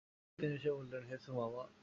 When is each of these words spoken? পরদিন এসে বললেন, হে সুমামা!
পরদিন 0.29 0.51
এসে 0.57 0.69
বললেন, 0.77 1.03
হে 1.09 1.15
সুমামা! 1.23 1.63